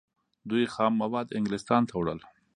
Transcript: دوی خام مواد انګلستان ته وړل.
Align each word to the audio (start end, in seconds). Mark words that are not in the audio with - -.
دوی 0.49 0.65
خام 0.73 0.93
مواد 1.03 1.27
انګلستان 1.37 1.81
ته 1.89 1.93
وړل. 1.99 2.19